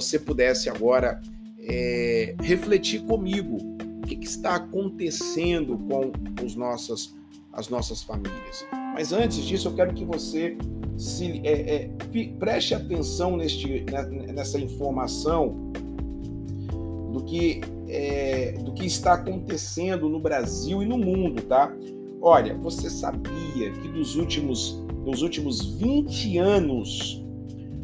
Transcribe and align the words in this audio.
você 0.00 0.18
pudesse 0.18 0.68
agora 0.68 1.20
é, 1.58 2.34
refletir 2.40 3.02
comigo 3.02 3.58
o 4.02 4.06
que, 4.06 4.16
que, 4.16 4.26
está 4.26 4.56
acontecendo 4.56 5.78
com 5.78 6.10
os 6.44 6.56
nossas, 6.56 7.14
as 7.52 7.68
nossas 7.68 8.02
famílias. 8.02 8.64
Mas 8.94 9.12
antes 9.12 9.44
disso, 9.44 9.68
eu 9.68 9.74
quero 9.74 9.92
que 9.92 10.04
você 10.04 10.56
se, 10.96 11.40
é, 11.44 11.74
é, 11.74 11.90
preste 12.38 12.74
atenção 12.74 13.36
neste, 13.36 13.84
nessa 14.32 14.58
informação 14.58 15.70
do 17.12 17.22
que, 17.24 17.60
é, 17.88 18.52
do 18.64 18.72
que 18.72 18.86
está 18.86 19.14
acontecendo 19.14 20.08
no 20.08 20.18
Brasil 20.18 20.82
e 20.82 20.86
no 20.86 20.96
mundo, 20.96 21.42
tá? 21.42 21.72
Olha, 22.22 22.54
você 22.54 22.88
sabia 22.90 23.70
que 23.70 23.88
dos 23.88 24.16
últimos, 24.16 24.82
nos 25.04 25.22
últimos 25.22 25.64
20 25.76 26.38
anos 26.38 27.22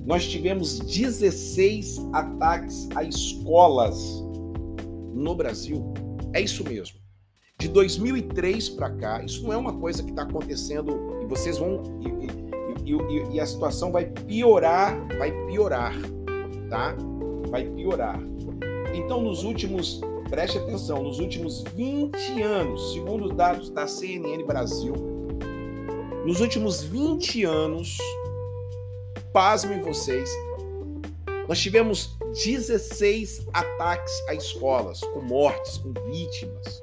nós 0.06 0.24
tivemos 0.24 0.78
16 0.78 1.98
ataques 2.12 2.88
a 2.94 3.02
escolas 3.02 4.24
no 5.12 5.34
Brasil? 5.34 5.92
É 6.32 6.40
isso 6.40 6.62
mesmo. 6.62 6.98
De 7.58 7.68
2003 7.68 8.68
para 8.68 8.90
cá, 8.90 9.24
isso 9.24 9.42
não 9.42 9.52
é 9.52 9.56
uma 9.56 9.72
coisa 9.72 10.04
que 10.04 10.10
está 10.10 10.22
acontecendo 10.22 11.18
e 11.22 11.26
vocês 11.26 11.58
vão. 11.58 11.82
E, 12.00 12.88
e, 12.88 12.92
e, 12.92 13.34
e 13.34 13.40
a 13.40 13.46
situação 13.46 13.90
vai 13.90 14.04
piorar, 14.04 14.96
vai 15.18 15.32
piorar, 15.46 15.94
tá? 16.70 16.94
Vai 17.50 17.64
piorar. 17.64 18.20
Então, 18.94 19.20
nos 19.22 19.42
últimos, 19.42 20.00
preste 20.30 20.58
atenção, 20.58 21.02
nos 21.02 21.18
últimos 21.18 21.64
20 21.74 22.42
anos, 22.42 22.92
segundo 22.92 23.24
os 23.24 23.34
dados 23.34 23.70
da 23.70 23.88
CNN 23.88 24.44
Brasil, 24.44 24.94
nos 26.24 26.40
últimos 26.40 26.82
20 26.84 27.44
anos, 27.44 27.98
pasmem 29.36 29.82
vocês, 29.82 30.30
nós 31.46 31.60
tivemos 31.60 32.16
16 32.42 33.46
ataques 33.52 34.24
a 34.30 34.34
escolas, 34.34 35.00
com 35.00 35.20
mortes, 35.20 35.76
com 35.76 35.92
vítimas. 36.10 36.82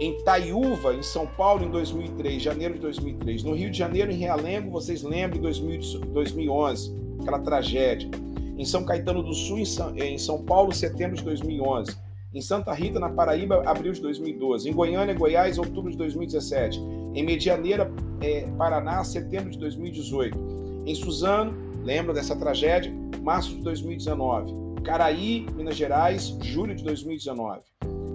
Em 0.00 0.16
Taiúva, 0.22 0.94
em 0.94 1.02
São 1.02 1.26
Paulo, 1.26 1.64
em 1.64 1.70
2003, 1.72 2.40
janeiro 2.40 2.74
de 2.74 2.80
2003. 2.82 3.42
No 3.42 3.52
Rio 3.52 3.68
de 3.68 3.76
Janeiro, 3.76 4.12
em 4.12 4.14
Realengo, 4.14 4.70
vocês 4.70 5.02
lembram, 5.02 5.40
em 5.40 6.12
2011, 6.12 6.94
aquela 7.20 7.40
tragédia 7.40 8.08
em 8.56 8.64
São 8.64 8.84
Caetano 8.84 9.24
do 9.24 9.34
Sul, 9.34 9.58
em 9.58 10.18
São, 10.18 10.44
Paulo, 10.44 10.72
setembro 10.72 11.16
de 11.16 11.24
2011. 11.24 11.96
Em 12.32 12.40
Santa 12.40 12.72
Rita, 12.72 13.00
na 13.00 13.10
Paraíba, 13.10 13.64
abril 13.66 13.90
de 13.90 14.00
2012. 14.02 14.70
Em 14.70 14.72
Goiânia, 14.72 15.14
Goiás, 15.14 15.58
outubro 15.58 15.90
de 15.90 15.96
2017. 15.96 16.80
Em 17.18 17.24
Medianeira, 17.24 17.92
é, 18.20 18.42
Paraná, 18.56 19.02
setembro 19.02 19.50
de 19.50 19.58
2018. 19.58 20.38
Em 20.86 20.94
Suzano, 20.94 21.52
lembra 21.82 22.14
dessa 22.14 22.36
tragédia? 22.36 22.94
Março 23.20 23.56
de 23.56 23.62
2019. 23.62 24.54
Caraí, 24.84 25.44
Minas 25.56 25.74
Gerais, 25.74 26.38
julho 26.40 26.76
de 26.76 26.84
2019. 26.84 27.58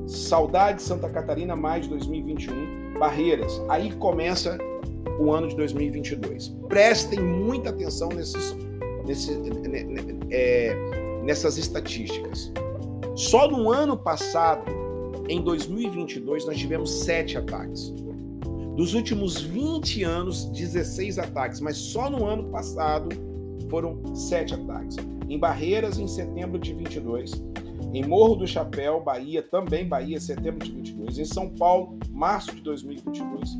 Saudade, 0.07 0.81
Santa 0.81 1.09
Catarina, 1.09 1.53
maio 1.53 1.83
de 1.83 1.89
2021. 1.89 2.97
Barreiras. 2.97 3.61
Aí 3.67 3.91
começa 3.91 4.57
o 5.19 5.33
ano 5.33 5.49
de 5.49 5.57
2022. 5.57 6.47
Prestem 6.69 7.19
muita 7.19 7.71
atenção 7.71 8.07
nesses 8.07 8.55
nesse, 9.05 9.37
é, 10.31 10.73
nessas 11.25 11.57
estatísticas. 11.57 12.53
Só 13.17 13.51
no 13.51 13.69
ano 13.69 13.97
passado, 13.97 14.63
em 15.27 15.41
2022, 15.41 16.45
nós 16.45 16.57
tivemos 16.57 17.03
sete 17.03 17.37
ataques. 17.37 17.93
Dos 18.75 18.93
últimos 18.93 19.39
20 19.39 20.03
anos, 20.03 20.45
16 20.45 21.19
ataques, 21.19 21.59
mas 21.59 21.77
só 21.77 22.09
no 22.09 22.25
ano 22.25 22.49
passado 22.49 23.09
foram 23.69 24.15
sete 24.15 24.53
ataques. 24.53 24.97
Em 25.30 25.38
Barreiras, 25.38 25.99
em 25.99 26.07
setembro 26.07 26.59
de 26.59 26.73
22. 26.73 27.43
Em 27.93 28.03
Morro 28.03 28.37
do 28.37 28.48
Chapéu, 28.48 28.99
Bahia, 29.03 29.43
também 29.43 29.87
Bahia, 29.87 30.20
setembro 30.20 30.65
de 30.65 30.71
22. 30.71 31.20
Em 31.20 31.25
São 31.25 31.49
Paulo, 31.49 31.99
março 32.09 32.55
de 32.55 32.61
2022. 32.61 33.58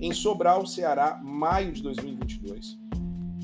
Em 0.00 0.12
Sobral, 0.12 0.64
Ceará, 0.64 1.20
maio 1.22 1.72
de 1.72 1.82
2022 1.82 2.78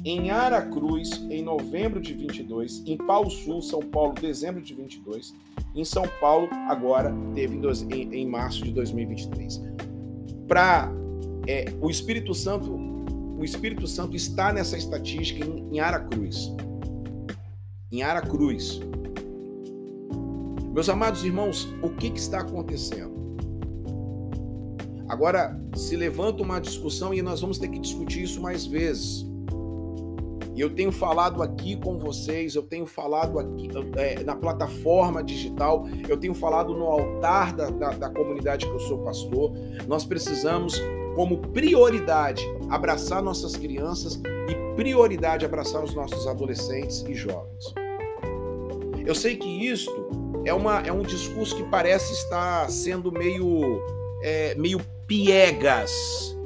em 0.05 0.31
Aracruz, 0.31 1.27
em 1.31 1.43
novembro 1.43 1.99
de 1.99 2.13
22, 2.13 2.83
em 2.87 2.97
Pau 2.97 3.31
Sul, 3.31 3.63
São 3.63 3.81
Paulo, 3.81 4.13
dezembro 4.13 4.61
de 4.61 4.75
22, 4.75 5.35
em 5.75 5.85
São 5.85 6.05
Paulo, 6.21 6.49
agora 6.69 7.13
teve 7.35 7.59
em, 7.91 8.15
em 8.15 8.27
março 8.27 8.63
de 8.63 8.71
2023. 8.71 9.63
Para 10.47 10.93
é, 11.47 11.73
o 11.81 11.91
Espírito 11.91 12.35
Santo, 12.35 12.73
o 12.73 13.45
Espírito 13.45 13.87
Santo 13.87 14.17
está 14.17 14.53
nessa 14.53 14.77
estatística 14.77 15.45
em, 15.45 15.77
em 15.77 15.81
Aracruz. 15.81 16.53
Em 17.91 18.03
Aracruz. 18.03 18.81
Meus 20.73 20.89
amados 20.89 21.25
irmãos, 21.25 21.69
o 21.83 21.91
que, 21.91 22.11
que 22.11 22.19
está 22.19 22.41
acontecendo? 22.41 23.15
Agora 25.09 25.61
se 25.77 25.97
levanta 25.97 26.43
uma 26.43 26.61
discussão 26.61 27.15
e 27.15 27.23
nós 27.23 27.41
vamos 27.41 27.59
ter 27.59 27.69
que 27.69 27.79
discutir 27.79 28.23
isso 28.25 28.41
mais 28.41 28.67
vezes. 28.67 29.25
E 30.55 30.61
eu 30.61 30.71
tenho 30.71 30.93
falado 30.93 31.43
aqui 31.43 31.77
com 31.77 31.99
vocês, 31.99 32.55
eu 32.55 32.63
tenho 32.63 32.87
falado 32.87 33.39
aqui 33.41 33.69
é, 33.97 34.23
na 34.23 34.37
plataforma 34.37 35.23
digital, 35.23 35.85
eu 36.09 36.17
tenho 36.17 36.33
falado 36.33 36.73
no 36.75 36.85
altar 36.85 37.53
da, 37.53 37.71
da, 37.71 37.91
da 37.91 38.11
comunidade 38.11 38.67
que 38.67 38.73
eu 38.73 38.81
sou 38.81 38.99
pastor. 38.99 39.53
Nós 39.89 40.05
precisamos, 40.05 40.81
como 41.17 41.39
prioridade, 41.39 42.45
abraçar 42.71 43.21
nossas 43.21 43.57
crianças 43.57 44.21
e 44.49 44.77
prioridade 44.77 45.45
abraçar 45.45 45.83
os 45.83 45.93
nossos 45.93 46.27
adolescentes 46.29 47.05
e 47.09 47.15
jovens. 47.15 47.75
Eu 49.05 49.15
sei 49.15 49.37
que 49.37 49.49
isto 49.49 49.93
é, 50.45 50.55
uma, 50.55 50.81
é 50.81 50.93
um 50.93 51.03
discurso 51.03 51.57
que 51.57 51.65
parece 51.65 52.13
estar 52.13 52.71
sendo 52.71 53.11
meio, 53.11 53.83
é, 54.23 54.55
meio 54.55 54.81
piegas, 55.07 55.93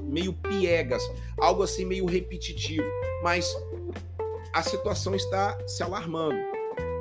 meio 0.03 0.33
piegas, 0.33 1.03
algo 1.39 1.63
assim 1.63 1.85
meio 1.85 2.07
repetitivo, 2.07 2.87
mas 3.23 3.55
a 4.53 4.63
situação 4.63 5.15
está 5.15 5.59
se 5.67 5.83
alarmando. 5.83 6.37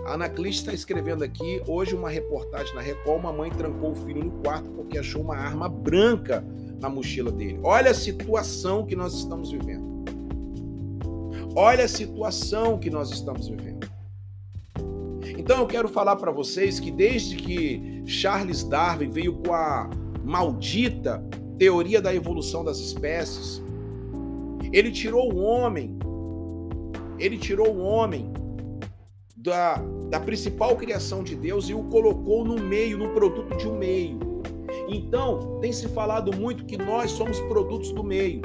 A 0.05 0.13
Anacliste 0.13 0.61
está 0.61 0.73
escrevendo 0.73 1.23
aqui 1.23 1.61
hoje 1.67 1.95
uma 1.95 2.09
reportagem 2.09 2.73
na 2.73 2.81
Record. 2.81 3.19
Uma 3.19 3.33
mãe 3.33 3.49
trancou 3.49 3.91
o 3.91 3.95
filho 3.95 4.23
no 4.23 4.31
quarto 4.41 4.69
porque 4.71 4.97
achou 4.97 5.21
uma 5.21 5.35
arma 5.35 5.67
branca 5.67 6.43
na 6.79 6.89
mochila 6.89 7.31
dele. 7.31 7.59
Olha 7.63 7.91
a 7.91 7.93
situação 7.93 8.85
que 8.85 8.95
nós 8.95 9.13
estamos 9.13 9.51
vivendo. 9.51 9.97
Olha 11.55 11.85
a 11.85 11.87
situação 11.87 12.77
que 12.77 12.89
nós 12.89 13.11
estamos 13.11 13.47
vivendo. 13.49 13.89
Então 15.37 15.59
eu 15.59 15.67
quero 15.67 15.87
falar 15.87 16.15
para 16.15 16.31
vocês 16.31 16.79
que 16.79 16.91
desde 16.91 17.35
que 17.35 18.03
Charles 18.05 18.63
Darwin 18.63 19.09
veio 19.09 19.33
com 19.37 19.53
a 19.53 19.89
maldita 20.23 21.23
teoria 21.57 22.01
da 22.01 22.13
evolução 22.13 22.63
das 22.63 22.77
espécies, 22.79 23.61
ele 24.71 24.91
tirou 24.91 25.33
o 25.33 25.37
homem 25.37 25.97
ele 27.19 27.37
tirou 27.37 27.69
o 27.69 27.83
homem 27.83 28.31
da, 29.35 29.75
da 30.09 30.19
principal 30.19 30.75
criação 30.75 31.23
de 31.23 31.35
Deus 31.35 31.69
e 31.69 31.73
o 31.73 31.83
colocou 31.83 32.43
no 32.43 32.61
meio, 32.61 32.97
no 32.97 33.09
produto 33.09 33.55
de 33.55 33.67
um 33.67 33.77
meio. 33.77 34.19
Então, 34.89 35.59
tem 35.61 35.71
se 35.71 35.87
falado 35.87 36.35
muito 36.35 36.65
que 36.65 36.77
nós 36.77 37.11
somos 37.11 37.39
produtos 37.41 37.91
do 37.91 38.03
meio. 38.03 38.41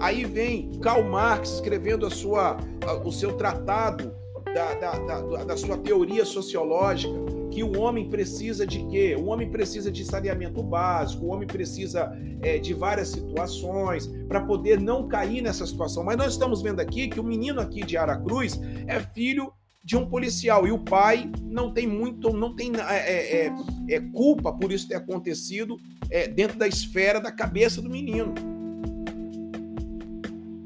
Aí 0.00 0.24
vem 0.24 0.72
Karl 0.80 1.02
Marx 1.02 1.54
escrevendo 1.54 2.06
a 2.06 2.10
sua, 2.10 2.58
o 3.04 3.12
seu 3.12 3.34
tratado 3.36 4.14
da, 4.54 4.74
da, 4.74 4.98
da, 4.98 5.44
da 5.44 5.56
sua 5.56 5.78
teoria 5.78 6.24
sociológica, 6.24 7.14
que 7.54 7.62
o 7.62 7.78
homem 7.78 8.10
precisa 8.10 8.66
de 8.66 8.84
quê? 8.88 9.14
O 9.16 9.26
homem 9.26 9.48
precisa 9.48 9.90
de 9.90 10.04
saneamento 10.04 10.60
básico, 10.60 11.24
o 11.24 11.28
homem 11.28 11.46
precisa 11.46 12.12
é, 12.42 12.58
de 12.58 12.74
várias 12.74 13.08
situações 13.08 14.08
para 14.28 14.40
poder 14.40 14.80
não 14.80 15.06
cair 15.06 15.40
nessa 15.40 15.64
situação. 15.64 16.02
Mas 16.02 16.16
nós 16.16 16.32
estamos 16.32 16.60
vendo 16.60 16.80
aqui 16.80 17.06
que 17.06 17.20
o 17.20 17.24
menino 17.24 17.60
aqui 17.60 17.86
de 17.86 17.96
Aracruz 17.96 18.60
é 18.88 18.98
filho 18.98 19.52
de 19.84 19.96
um 19.96 20.04
policial 20.04 20.66
e 20.66 20.72
o 20.72 20.78
pai 20.78 21.30
não 21.44 21.72
tem 21.72 21.86
muito, 21.86 22.32
não 22.32 22.56
tem 22.56 22.72
é, 22.74 22.96
é, 22.96 23.46
é, 23.46 23.54
é 23.88 24.00
culpa 24.00 24.52
por 24.52 24.72
isso 24.72 24.88
ter 24.88 24.96
acontecido 24.96 25.76
é, 26.10 26.26
dentro 26.26 26.58
da 26.58 26.66
esfera 26.66 27.20
da 27.20 27.30
cabeça 27.30 27.80
do 27.80 27.88
menino. 27.88 28.34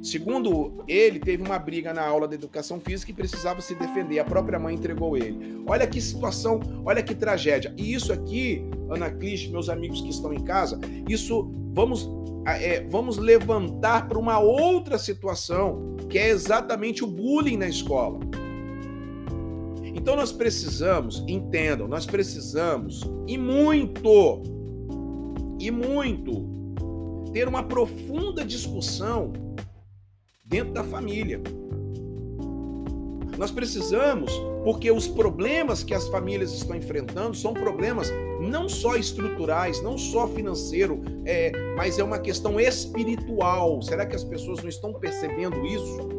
Segundo 0.09 0.83
ele, 0.89 1.19
teve 1.19 1.43
uma 1.43 1.59
briga 1.59 1.93
na 1.93 2.03
aula 2.03 2.27
de 2.27 2.35
educação 2.35 2.81
física 2.81 3.11
e 3.11 3.15
precisava 3.15 3.61
se 3.61 3.75
defender. 3.75 4.19
A 4.19 4.25
própria 4.25 4.59
mãe 4.59 4.75
entregou 4.75 5.19
ele. 5.19 5.63
Olha 5.67 5.87
que 5.87 6.01
situação, 6.01 6.61
olha 6.83 7.03
que 7.03 7.15
tragédia. 7.15 7.75
E 7.77 7.93
isso 7.93 8.11
aqui, 8.11 8.65
Ana 8.91 9.11
Cris, 9.11 9.47
meus 9.49 9.69
amigos 9.69 10.01
que 10.01 10.09
estão 10.09 10.33
em 10.33 10.43
casa, 10.43 10.81
isso 11.07 11.53
vamos, 11.75 12.09
é, 12.47 12.81
vamos 12.85 13.19
levantar 13.19 14.09
para 14.09 14.19
uma 14.19 14.39
outra 14.39 14.97
situação, 14.97 15.97
que 16.09 16.19
é 16.19 16.31
exatamente 16.31 17.05
o 17.05 17.07
bullying 17.07 17.59
na 17.59 17.69
escola. 17.69 18.19
Então 19.85 20.17
nós 20.17 20.33
precisamos, 20.33 21.23
entendam, 21.29 21.87
nós 21.87 22.07
precisamos, 22.07 23.03
e 23.27 23.37
muito, 23.37 24.43
e 25.61 25.71
muito, 25.71 26.49
ter 27.31 27.47
uma 27.47 27.63
profunda 27.63 28.43
discussão 28.43 29.48
dentro 30.49 30.73
da 30.73 30.83
família. 30.83 31.41
Nós 33.37 33.53
precisamos, 33.53 34.33
porque 34.65 34.91
os 34.91 35.07
problemas 35.07 35.85
que 35.85 35.95
as 35.95 36.09
famílias 36.09 36.53
estão 36.53 36.75
enfrentando 36.75 37.37
são 37.37 37.55
problemas 37.55 38.11
não 38.41 38.69
só 38.69 38.97
estruturais, 38.97 39.81
não 39.81 39.97
só 39.97 40.27
financeiro, 40.27 41.01
é, 41.25 41.53
mas 41.77 42.01
é 42.01 42.03
uma 42.03 42.19
questão 42.19 42.59
espiritual. 42.59 43.81
Será 43.83 44.05
que 44.05 44.17
as 44.17 44.25
pessoas 44.25 44.61
não 44.61 44.69
estão 44.69 44.93
percebendo 44.93 45.65
isso? 45.65 46.19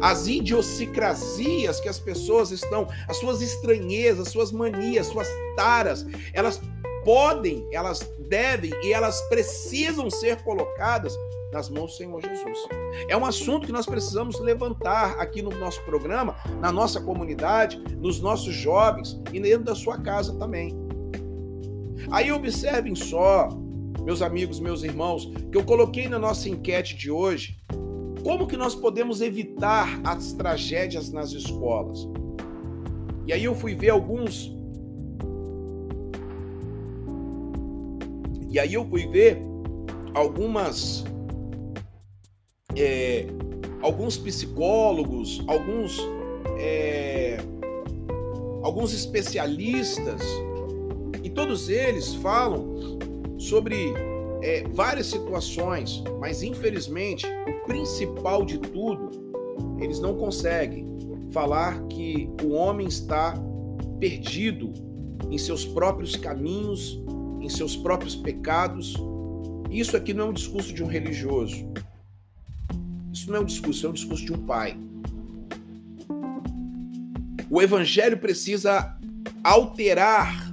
As 0.00 0.26
idiosincrasias 0.26 1.80
que 1.80 1.88
as 1.88 1.98
pessoas 1.98 2.50
estão, 2.50 2.86
as 3.08 3.16
suas 3.16 3.40
estranhezas, 3.40 4.28
suas 4.28 4.52
manias, 4.52 5.06
suas 5.06 5.28
taras, 5.56 6.04
elas 6.34 6.60
podem, 7.06 7.64
elas 7.70 8.00
devem 8.28 8.72
e 8.82 8.92
elas 8.92 9.20
precisam 9.28 10.10
ser 10.10 10.42
colocadas 10.42 11.16
nas 11.52 11.70
mãos 11.70 11.92
do 11.92 11.96
Senhor 11.96 12.20
Jesus. 12.20 12.58
É 13.08 13.16
um 13.16 13.24
assunto 13.24 13.64
que 13.64 13.72
nós 13.72 13.86
precisamos 13.86 14.40
levantar 14.40 15.12
aqui 15.20 15.40
no 15.40 15.50
nosso 15.50 15.80
programa, 15.84 16.34
na 16.60 16.72
nossa 16.72 17.00
comunidade, 17.00 17.80
nos 17.96 18.20
nossos 18.20 18.52
jovens 18.52 19.22
e 19.32 19.38
dentro 19.38 19.62
da 19.62 19.74
sua 19.76 19.98
casa 19.98 20.34
também. 20.36 20.76
Aí 22.10 22.32
observem 22.32 22.96
só, 22.96 23.50
meus 24.02 24.20
amigos, 24.20 24.58
meus 24.58 24.82
irmãos, 24.82 25.30
que 25.52 25.56
eu 25.56 25.64
coloquei 25.64 26.08
na 26.08 26.18
nossa 26.18 26.48
enquete 26.48 26.96
de 26.96 27.08
hoje, 27.08 27.56
como 28.24 28.48
que 28.48 28.56
nós 28.56 28.74
podemos 28.74 29.20
evitar 29.20 30.00
as 30.02 30.32
tragédias 30.32 31.12
nas 31.12 31.30
escolas? 31.30 32.08
E 33.28 33.32
aí 33.32 33.44
eu 33.44 33.54
fui 33.54 33.76
ver 33.76 33.90
alguns 33.90 34.55
E 38.56 38.58
aí 38.58 38.72
eu 38.72 38.86
fui 38.88 39.06
ver 39.06 39.36
algumas 40.14 41.04
é, 42.74 43.26
alguns 43.82 44.16
psicólogos, 44.16 45.44
alguns, 45.46 46.00
é, 46.58 47.36
alguns 48.62 48.94
especialistas, 48.94 50.22
e 51.22 51.28
todos 51.28 51.68
eles 51.68 52.14
falam 52.14 52.98
sobre 53.36 53.92
é, 54.40 54.64
várias 54.70 55.08
situações, 55.08 56.02
mas 56.18 56.42
infelizmente 56.42 57.26
o 57.26 57.66
principal 57.66 58.42
de 58.42 58.56
tudo, 58.56 59.10
eles 59.78 60.00
não 60.00 60.16
conseguem 60.16 60.96
falar 61.30 61.86
que 61.88 62.26
o 62.42 62.52
homem 62.52 62.86
está 62.86 63.34
perdido 64.00 64.72
em 65.30 65.36
seus 65.36 65.66
próprios 65.66 66.16
caminhos, 66.16 67.04
em 67.46 67.48
seus 67.48 67.76
próprios 67.76 68.16
pecados. 68.16 68.94
Isso 69.70 69.96
aqui 69.96 70.12
não 70.12 70.26
é 70.26 70.30
um 70.30 70.32
discurso 70.32 70.74
de 70.74 70.82
um 70.82 70.88
religioso. 70.88 71.72
Isso 73.12 73.30
não 73.30 73.36
é 73.36 73.40
um 73.40 73.44
discurso, 73.44 73.86
é 73.86 73.88
um 73.88 73.92
discurso 73.92 74.24
de 74.24 74.32
um 74.32 74.44
pai. 74.44 74.76
O 77.48 77.62
evangelho 77.62 78.18
precisa 78.18 78.98
alterar 79.44 80.52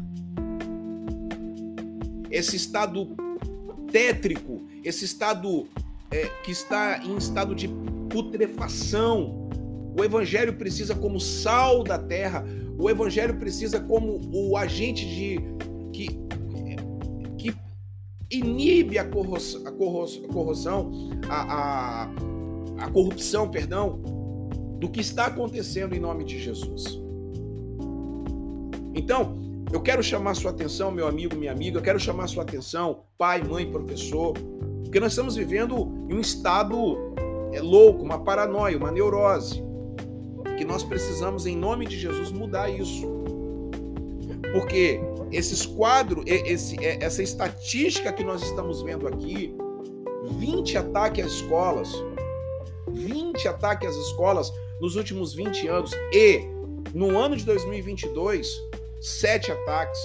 esse 2.29 2.55
estado 2.55 3.15
tétrico, 3.91 4.61
esse 4.83 5.03
estado 5.03 5.67
é, 6.11 6.27
que 6.43 6.51
está 6.51 7.03
em 7.03 7.17
estado 7.17 7.55
de 7.55 7.67
putrefação. 8.07 9.49
O 9.97 10.03
evangelho 10.03 10.53
precisa 10.53 10.93
como 10.93 11.19
sal 11.19 11.83
da 11.83 11.97
terra. 11.97 12.45
O 12.77 12.87
evangelho 12.87 13.35
precisa 13.39 13.79
como 13.79 14.21
o 14.31 14.55
agente 14.55 15.07
de 15.07 15.39
inibe 18.37 18.97
a 18.97 19.05
corrosão, 19.05 19.61
a 19.65 19.71
corrosão, 19.71 20.91
a, 21.29 22.03
a 22.03 22.09
a 22.83 22.89
corrupção, 22.89 23.49
perdão, 23.49 23.99
do 24.79 24.89
que 24.89 24.99
está 24.99 25.27
acontecendo 25.27 25.95
em 25.95 25.99
nome 25.99 26.25
de 26.25 26.39
Jesus. 26.39 26.99
Então, 28.93 29.37
eu 29.71 29.81
quero 29.81 30.03
chamar 30.03 30.35
sua 30.35 30.51
atenção, 30.51 30.91
meu 30.91 31.07
amigo, 31.07 31.35
minha 31.35 31.51
amiga, 31.51 31.79
eu 31.79 31.81
quero 31.81 31.99
chamar 31.99 32.27
sua 32.27 32.43
atenção, 32.43 33.03
pai, 33.17 33.41
mãe, 33.41 33.69
professor, 33.71 34.33
porque 34.83 34.99
nós 34.99 35.13
estamos 35.13 35.35
vivendo 35.35 35.75
em 36.09 36.13
um 36.13 36.19
estado 36.19 36.97
é, 37.53 37.61
louco, 37.61 38.03
uma 38.03 38.19
paranoia, 38.19 38.77
uma 38.77 38.91
neurose, 38.91 39.63
que 40.57 40.65
nós 40.65 40.83
precisamos, 40.83 41.45
em 41.45 41.55
nome 41.55 41.87
de 41.87 41.97
Jesus, 41.97 42.31
mudar 42.31 42.69
isso. 42.69 43.07
Porque 44.51 44.99
esses 45.33 45.65
quadros, 45.65 46.23
esse, 46.27 46.77
é, 46.83 47.03
essa 47.03 47.23
estatística 47.23 48.13
que 48.13 48.23
nós 48.23 48.43
estamos 48.43 48.81
vendo 48.83 49.07
aqui, 49.07 49.55
20 50.37 50.77
ataques 50.77 51.25
às 51.25 51.31
escolas, 51.33 51.91
20 52.89 53.47
ataques 53.47 53.89
às 53.89 53.95
escolas 53.95 54.53
nos 54.79 54.95
últimos 54.95 55.33
20 55.33 55.67
anos 55.67 55.91
e 56.13 56.41
no 56.93 57.17
ano 57.17 57.35
de 57.35 57.43
2022, 57.45 58.47
7 59.01 59.51
ataques. 59.51 59.99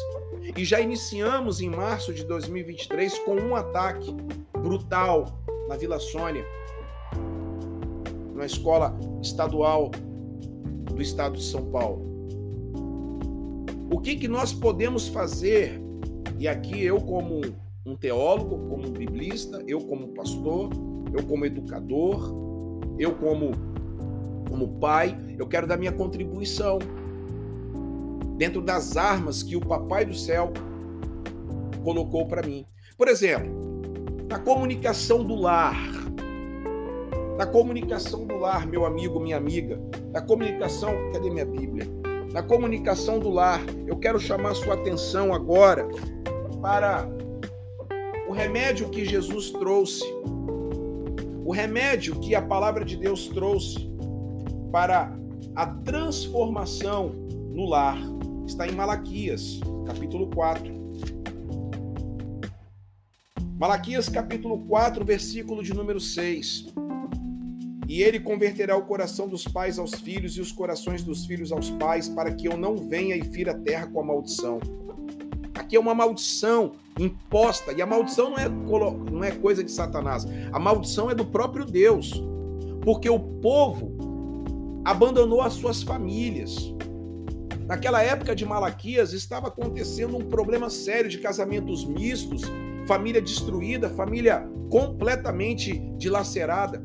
E 0.56 0.64
já 0.64 0.80
iniciamos 0.80 1.60
em 1.60 1.68
março 1.68 2.12
de 2.12 2.24
2023 2.24 3.18
com 3.20 3.36
um 3.36 3.54
ataque 3.54 4.10
brutal 4.52 5.26
na 5.68 5.76
Vila 5.76 5.98
Sônia, 5.98 6.44
na 8.34 8.46
escola 8.46 8.98
estadual 9.20 9.90
do 9.90 11.02
estado 11.02 11.36
de 11.36 11.44
São 11.44 11.66
Paulo. 11.66 12.17
O 13.90 14.00
que, 14.00 14.16
que 14.16 14.28
nós 14.28 14.52
podemos 14.52 15.08
fazer? 15.08 15.80
E 16.38 16.46
aqui 16.46 16.82
eu, 16.82 17.00
como 17.00 17.40
um 17.84 17.96
teólogo, 17.96 18.68
como 18.68 18.86
um 18.86 18.92
biblista, 18.92 19.62
eu, 19.66 19.80
como 19.80 20.08
pastor, 20.08 20.70
eu, 21.12 21.24
como 21.24 21.46
educador, 21.46 22.32
eu 22.98 23.14
como 23.14 23.52
como 24.48 24.78
pai, 24.78 25.16
eu 25.38 25.46
quero 25.46 25.66
dar 25.66 25.76
minha 25.76 25.92
contribuição 25.92 26.78
dentro 28.36 28.62
das 28.62 28.96
armas 28.96 29.42
que 29.42 29.56
o 29.56 29.60
papai 29.60 30.04
do 30.04 30.14
céu 30.14 30.52
colocou 31.84 32.26
para 32.26 32.42
mim. 32.42 32.64
Por 32.96 33.08
exemplo, 33.08 33.50
na 34.28 34.38
comunicação 34.38 35.24
do 35.24 35.34
lar. 35.34 35.76
Na 37.36 37.46
comunicação 37.46 38.26
do 38.26 38.36
lar, 38.36 38.66
meu 38.66 38.84
amigo, 38.84 39.20
minha 39.20 39.36
amiga. 39.36 39.80
Na 40.12 40.20
comunicação, 40.20 40.90
cadê 41.12 41.30
minha 41.30 41.46
Bíblia? 41.46 41.97
Na 42.32 42.42
comunicação 42.42 43.18
do 43.18 43.30
lar, 43.30 43.60
eu 43.86 43.96
quero 43.96 44.20
chamar 44.20 44.54
sua 44.54 44.74
atenção 44.74 45.32
agora 45.32 45.88
para 46.60 47.08
o 48.28 48.32
remédio 48.32 48.90
que 48.90 49.04
Jesus 49.04 49.50
trouxe 49.50 50.04
o 51.48 51.50
remédio 51.50 52.20
que 52.20 52.34
a 52.34 52.42
palavra 52.42 52.84
de 52.84 52.94
Deus 52.94 53.26
trouxe 53.28 53.90
para 54.70 55.10
a 55.56 55.64
transformação 55.66 57.14
no 57.54 57.64
lar 57.64 57.96
está 58.46 58.68
em 58.68 58.72
Malaquias, 58.72 59.58
capítulo 59.86 60.28
4. 60.28 60.70
Malaquias, 63.58 64.10
capítulo 64.10 64.58
4, 64.66 65.02
versículo 65.06 65.62
de 65.62 65.72
número 65.72 65.98
6. 65.98 66.66
E 67.88 68.02
ele 68.02 68.20
converterá 68.20 68.76
o 68.76 68.82
coração 68.82 69.26
dos 69.26 69.44
pais 69.44 69.78
aos 69.78 69.94
filhos 69.94 70.36
e 70.36 70.40
os 70.42 70.52
corações 70.52 71.02
dos 71.02 71.24
filhos 71.24 71.50
aos 71.50 71.70
pais, 71.70 72.06
para 72.06 72.30
que 72.30 72.46
eu 72.46 72.56
não 72.56 72.76
venha 72.76 73.16
e 73.16 73.24
fira 73.24 73.52
a 73.52 73.58
terra 73.58 73.86
com 73.86 73.98
a 74.00 74.04
maldição. 74.04 74.60
Aqui 75.54 75.74
é 75.74 75.80
uma 75.80 75.94
maldição 75.94 76.72
imposta, 76.98 77.72
e 77.72 77.80
a 77.80 77.86
maldição 77.86 78.30
não 78.30 78.38
é, 78.38 78.48
não 78.48 79.24
é 79.24 79.30
coisa 79.30 79.64
de 79.64 79.70
Satanás, 79.70 80.26
a 80.52 80.58
maldição 80.58 81.10
é 81.10 81.14
do 81.14 81.24
próprio 81.24 81.64
Deus, 81.64 82.12
porque 82.82 83.08
o 83.08 83.18
povo 83.18 83.96
abandonou 84.84 85.40
as 85.40 85.54
suas 85.54 85.82
famílias. 85.82 86.56
Naquela 87.66 88.02
época 88.02 88.34
de 88.34 88.44
Malaquias 88.44 89.12
estava 89.12 89.48
acontecendo 89.48 90.16
um 90.16 90.28
problema 90.28 90.70
sério 90.70 91.10
de 91.10 91.18
casamentos 91.18 91.84
mistos, 91.84 92.42
família 92.86 93.20
destruída, 93.20 93.90
família 93.90 94.48
completamente 94.70 95.78
dilacerada. 95.98 96.82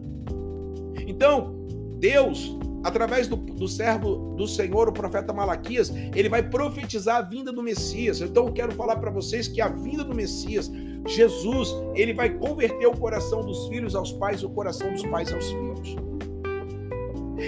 Então, 1.08 1.66
Deus 2.00 2.56
através 2.84 3.28
do, 3.28 3.38
do 3.38 3.68
servo 3.68 4.36
do 4.36 4.46
Senhor, 4.46 4.90
o 4.90 4.92
profeta 4.92 5.32
Malaquias, 5.32 5.92
ele 6.14 6.28
vai 6.28 6.44
profetizar 6.44 7.18
a 7.18 7.22
vinda 7.22 7.52
do 7.52 7.64
Messias. 7.64 8.20
Então 8.20 8.48
eu 8.48 8.54
quero 8.54 8.74
falar 8.74 8.98
para 8.98 9.10
vocês 9.10 9.48
que 9.48 9.62
a 9.62 9.70
vinda 9.70 10.04
do 10.04 10.14
Messias, 10.14 10.70
Jesus, 11.08 11.74
ele 11.96 12.14
vai 12.14 12.30
converter 12.30 12.86
o 12.86 12.98
coração 12.98 13.44
dos 13.46 13.68
filhos 13.70 13.96
aos 13.96 14.12
pais 14.12 14.42
e 14.42 14.46
o 14.46 14.50
coração 14.50 14.92
dos 14.92 15.04
pais 15.04 15.32
aos 15.34 15.46
filhos. 15.46 15.96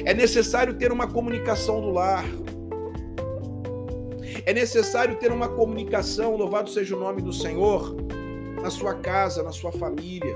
É 0.06 0.14
necessário 0.14 0.74
ter 0.76 0.92
uma 0.92 1.08
comunicação 1.08 1.82
do 1.82 1.92
lar. 1.92 2.26
É 4.46 4.54
necessário 4.54 5.16
ter 5.18 5.32
uma 5.32 5.50
comunicação, 5.50 6.36
louvado 6.36 6.70
seja 6.70 6.96
o 6.96 7.00
nome 7.00 7.22
do 7.22 7.34
Senhor, 7.34 7.96
na 8.62 8.70
sua 8.70 8.94
casa, 8.94 9.44
na 9.44 9.52
sua 9.52 9.72
família. 9.72 10.36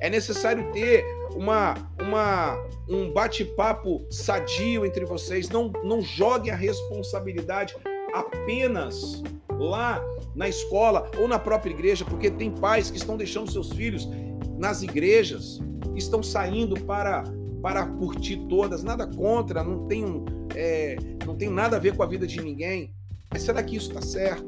É 0.00 0.08
necessário 0.08 0.70
ter 0.72 1.04
uma, 1.34 1.74
uma, 2.00 2.56
um 2.88 3.12
bate-papo 3.12 4.04
sadio 4.10 4.84
entre 4.84 5.04
vocês. 5.04 5.48
Não, 5.48 5.70
não 5.84 6.00
joguem 6.00 6.52
a 6.52 6.56
responsabilidade 6.56 7.76
apenas 8.12 9.22
lá 9.58 10.02
na 10.34 10.48
escola 10.48 11.10
ou 11.18 11.28
na 11.28 11.38
própria 11.38 11.72
igreja, 11.72 12.04
porque 12.04 12.30
tem 12.30 12.50
pais 12.50 12.90
que 12.90 12.96
estão 12.96 13.16
deixando 13.16 13.50
seus 13.50 13.72
filhos 13.72 14.08
nas 14.56 14.82
igrejas, 14.82 15.60
estão 15.94 16.22
saindo 16.22 16.80
para 16.84 17.24
para 17.62 17.84
curtir 17.86 18.36
todas, 18.48 18.82
nada 18.82 19.06
contra, 19.06 19.62
não 19.64 19.86
tenho, 19.86 20.24
é, 20.54 20.96
não 21.26 21.36
tenho 21.36 21.50
nada 21.50 21.76
a 21.76 21.78
ver 21.78 21.96
com 21.96 22.02
a 22.02 22.06
vida 22.06 22.26
de 22.26 22.40
ninguém. 22.40 22.94
Mas 23.30 23.42
será 23.42 23.62
que 23.62 23.76
isso 23.76 23.88
está 23.88 24.00
certo? 24.00 24.46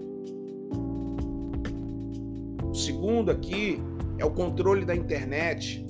O 2.65 2.75
segundo 2.75 3.31
aqui 3.31 3.81
é 4.19 4.25
o 4.25 4.31
controle 4.31 4.85
da 4.85 4.95
internet. 4.95 5.85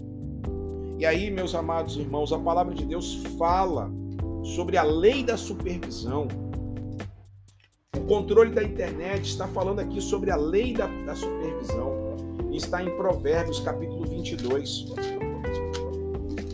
E 1.00 1.06
aí, 1.06 1.30
meus 1.30 1.54
amados 1.54 1.96
irmãos, 1.96 2.30
a 2.30 2.38
palavra 2.38 2.74
de 2.74 2.84
Deus 2.84 3.22
fala 3.38 3.90
sobre 4.44 4.76
a 4.76 4.82
lei 4.82 5.24
da 5.24 5.34
supervisão. 5.34 6.28
O 7.96 8.00
controle 8.00 8.50
da 8.50 8.62
internet 8.62 9.24
está 9.24 9.48
falando 9.48 9.78
aqui 9.78 9.98
sobre 9.98 10.30
a 10.30 10.36
lei 10.36 10.74
da, 10.74 10.86
da 11.06 11.14
supervisão. 11.14 12.16
Está 12.52 12.82
em 12.82 12.94
Provérbios, 12.98 13.60
capítulo 13.60 14.04
22. 14.04 14.92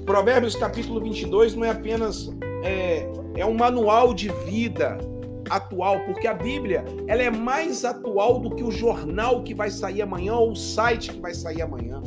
Provérbios, 0.07 0.55
capítulo 0.55 1.01
22 1.01 1.57
não 1.57 1.65
é 1.65 1.71
apenas 1.71 2.31
é, 2.63 3.11
é 3.35 3.45
um 3.45 3.55
manual 3.55 4.15
de 4.15 4.29
vida 4.45 4.97
atual, 5.51 6.05
porque 6.05 6.29
a 6.29 6.35
Bíblia 6.35 6.85
ela 7.09 7.21
é 7.21 7.31
mais 7.31 7.85
atual 7.85 8.39
do 8.39 8.55
que 8.55 8.63
o 8.63 8.71
jornal 8.71 9.43
que 9.43 9.53
vai 9.53 9.71
sair 9.73 10.03
amanhã 10.03 10.37
ou 10.37 10.53
o 10.53 10.57
site 10.57 11.11
que 11.11 11.21
vai 11.21 11.35
sair 11.35 11.63
amanhã. 11.63 12.01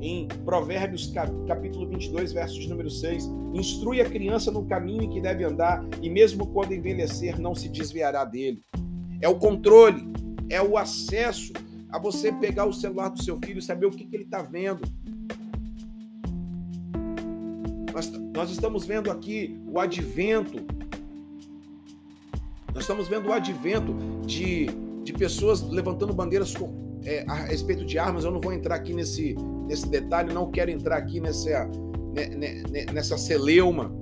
Em 0.00 0.26
Provérbios 0.44 1.12
capítulo 1.46 1.86
22, 1.88 2.32
versos 2.32 2.66
número 2.66 2.90
6, 2.90 3.30
instrui 3.54 4.00
a 4.00 4.08
criança 4.08 4.50
no 4.50 4.64
caminho 4.64 5.02
em 5.02 5.10
que 5.10 5.20
deve 5.20 5.44
andar 5.44 5.84
e 6.00 6.08
mesmo 6.08 6.46
quando 6.46 6.72
envelhecer 6.72 7.38
não 7.40 7.54
se 7.54 7.68
desviará 7.68 8.24
dele. 8.24 8.62
É 9.20 9.28
o 9.28 9.38
controle, 9.38 10.10
é 10.48 10.62
o 10.62 10.78
acesso 10.78 11.52
a 11.90 11.98
você 11.98 12.32
pegar 12.32 12.64
o 12.64 12.72
celular 12.72 13.08
do 13.08 13.22
seu 13.22 13.36
filho 13.38 13.58
e 13.58 13.62
saber 13.62 13.86
o 13.86 13.90
que, 13.90 14.04
que 14.04 14.16
ele 14.16 14.24
está 14.24 14.42
vendo. 14.42 14.82
Nós, 17.92 18.10
nós 18.34 18.50
estamos 18.50 18.86
vendo 18.86 19.10
aqui 19.10 19.60
o 19.66 19.78
advento 19.78 20.64
nós 22.72 22.84
estamos 22.84 23.08
vendo 23.08 23.28
o 23.28 23.32
advento 23.32 23.94
de, 24.24 24.66
de 25.02 25.12
pessoas 25.12 25.60
levantando 25.62 26.14
bandeiras 26.14 26.54
com, 26.54 26.72
é, 27.04 27.24
a 27.28 27.34
respeito 27.34 27.84
de 27.84 27.98
armas. 27.98 28.24
Eu 28.24 28.30
não 28.30 28.40
vou 28.40 28.52
entrar 28.52 28.76
aqui 28.76 28.94
nesse, 28.94 29.34
nesse 29.70 29.88
detalhe, 29.88 30.34
não 30.34 30.50
quero 30.50 30.68
entrar 30.68 30.96
aqui 30.96 31.20
nessa, 31.20 31.70
nessa 32.92 33.16
celeuma. 33.16 33.94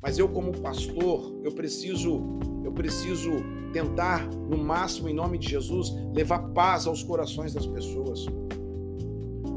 Mas 0.00 0.20
eu, 0.20 0.28
como 0.28 0.52
pastor, 0.52 1.40
eu 1.42 1.50
preciso, 1.50 2.38
eu 2.64 2.70
preciso 2.72 3.32
tentar, 3.72 4.24
no 4.28 4.56
máximo, 4.56 5.08
em 5.08 5.14
nome 5.14 5.36
de 5.36 5.50
Jesus, 5.50 5.92
levar 6.14 6.38
paz 6.50 6.86
aos 6.86 7.02
corações 7.02 7.52
das 7.52 7.66
pessoas. 7.66 8.24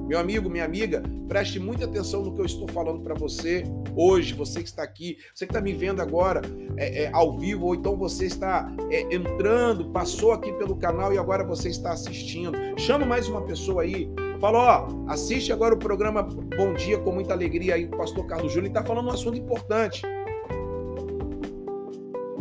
Meu 0.08 0.20
amigo, 0.20 0.50
minha 0.50 0.66
amiga, 0.66 1.04
preste 1.28 1.60
muita 1.60 1.86
atenção 1.86 2.24
no 2.24 2.34
que 2.34 2.42
eu 2.42 2.46
estou 2.46 2.68
falando 2.68 3.02
para 3.02 3.14
você 3.14 3.64
hoje, 3.96 4.34
você 4.34 4.62
que 4.62 4.68
está 4.68 4.82
aqui, 4.82 5.18
você 5.34 5.46
que 5.46 5.52
está 5.52 5.62
me 5.62 5.72
vendo 5.72 6.02
agora 6.02 6.42
é, 6.76 7.04
é, 7.04 7.10
ao 7.14 7.38
vivo, 7.38 7.68
ou 7.68 7.76
então 7.76 7.96
você 7.96 8.26
está 8.26 8.70
é, 8.90 9.16
entrando, 9.16 9.92
passou 9.92 10.32
aqui 10.32 10.52
pelo 10.54 10.76
canal 10.76 11.14
e 11.14 11.18
agora 11.18 11.46
você 11.46 11.70
está 11.70 11.94
assistindo. 11.94 12.58
Chama 12.76 13.06
mais 13.06 13.30
uma 13.30 13.44
pessoa 13.44 13.84
aí. 13.84 14.10
Fala, 14.42 14.58
ó, 14.58 14.88
assiste 15.08 15.54
agora 15.54 15.76
o 15.76 15.78
programa 15.78 16.24
Bom 16.24 16.74
Dia 16.74 16.98
com 16.98 17.12
muita 17.12 17.32
alegria 17.32 17.76
aí, 17.76 17.86
o 17.86 17.92
pastor 17.92 18.26
Carlos 18.26 18.52
Júnior, 18.52 18.70
está 18.70 18.84
falando 18.84 19.06
um 19.06 19.12
assunto 19.12 19.38
importante. 19.38 20.02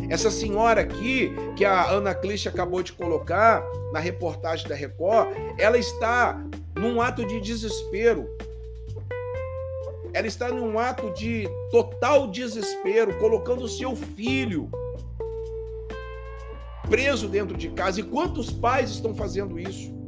Essa 0.09 0.31
senhora 0.31 0.81
aqui, 0.81 1.31
que 1.55 1.63
a 1.63 1.91
Ana 1.91 2.15
Cliche 2.15 2.49
acabou 2.49 2.83
de 2.83 2.95
colocar 2.95 3.63
na 3.93 4.01
reportagem 4.01 4.67
da 4.67 4.75
Record, 4.75 5.29
ela 5.59 5.77
está 5.77 6.43
num 6.75 7.03
ato 7.03 7.23
de 7.27 7.39
desespero. 7.39 8.27
Ela 10.15 10.27
está 10.27 10.49
num 10.49 10.79
ato 10.79 11.13
de 11.13 11.47
total 11.71 12.29
desespero, 12.29 13.19
colocando 13.19 13.65
o 13.65 13.69
seu 13.69 13.95
filho 13.95 14.71
preso 16.89 17.29
dentro 17.29 17.59
de 17.59 17.69
casa. 17.69 18.01
E 18.01 18.03
quantos 18.03 18.51
pais 18.51 18.89
estão 18.89 19.15
fazendo 19.15 19.61
isso? 19.61 20.00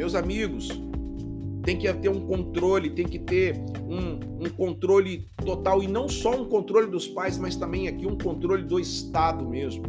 Meus 0.00 0.14
amigos, 0.14 0.70
tem 1.62 1.76
que 1.76 1.92
ter 1.92 2.08
um 2.08 2.20
controle, 2.20 2.88
tem 2.88 3.06
que 3.06 3.18
ter 3.18 3.54
um, 3.86 4.46
um, 4.46 4.48
controle 4.48 5.28
total, 5.44 5.82
e 5.82 5.86
não 5.86 6.08
só 6.08 6.40
um 6.40 6.46
controle 6.46 6.86
dos 6.86 7.06
pais, 7.06 7.36
mas 7.36 7.54
também 7.54 7.86
aqui 7.86 8.06
um 8.06 8.16
controle 8.16 8.62
do 8.62 8.80
Estado 8.80 9.46
mesmo. 9.46 9.84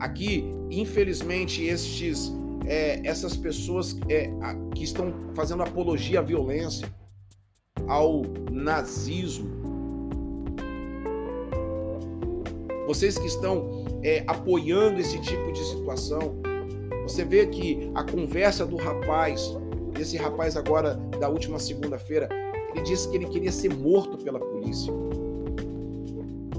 Aqui, 0.00 0.50
infelizmente, 0.68 1.62
estes, 1.62 2.32
é, 2.66 3.06
essas 3.06 3.36
pessoas 3.36 3.96
é, 4.08 4.32
que 4.74 4.82
estão 4.82 5.14
fazendo 5.32 5.62
apologia 5.62 6.18
à 6.18 6.22
violência, 6.22 6.92
ao 7.86 8.22
nazismo, 8.50 9.48
vocês 12.88 13.16
que 13.16 13.28
estão 13.28 13.84
é, 14.02 14.24
apoiando 14.26 14.98
esse 14.98 15.20
tipo 15.20 15.52
de 15.52 15.64
situação, 15.66 16.37
você 17.08 17.24
vê 17.24 17.46
que 17.46 17.90
a 17.94 18.04
conversa 18.04 18.66
do 18.66 18.76
rapaz, 18.76 19.56
desse 19.92 20.16
rapaz 20.16 20.56
agora 20.56 20.94
da 21.18 21.28
última 21.28 21.58
segunda-feira, 21.58 22.28
ele 22.72 22.82
disse 22.82 23.08
que 23.08 23.16
ele 23.16 23.26
queria 23.26 23.50
ser 23.50 23.74
morto 23.74 24.18
pela 24.18 24.38
polícia. 24.38 24.92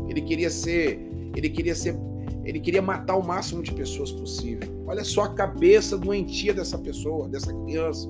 Ele 0.10 0.22
queria 0.22 0.50
ser, 0.50 1.00
ele 1.36 1.50
queria 1.50 1.76
ser 1.76 1.96
ele 2.44 2.60
queria 2.60 2.82
matar 2.82 3.16
o 3.16 3.24
máximo 3.24 3.62
de 3.62 3.72
pessoas 3.72 4.12
possível. 4.12 4.68
Olha 4.88 5.04
só 5.04 5.24
a 5.24 5.34
cabeça 5.36 5.96
doentia 5.96 6.52
dessa 6.52 6.80
pessoa, 6.80 7.30
dessa 7.30 7.54
criança. 7.54 8.10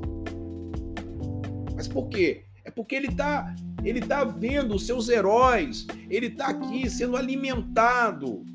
Mas 1.75 1.89
por 1.89 2.08
quê? 2.08 2.43
É 2.63 2.72
porque 2.72 2.96
ele 2.96 3.08
está 3.08 3.53
ele 3.84 4.00
tá 4.00 4.24
vendo 4.24 4.75
os 4.75 4.86
seus 4.86 5.10
heróis, 5.10 5.88
ele 6.10 6.27
está 6.27 6.48
aqui 6.48 6.89
sendo 6.89 7.17
alimentado. 7.17 8.46